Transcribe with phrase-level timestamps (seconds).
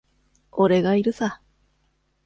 [0.51, 1.41] 俺がいるさ。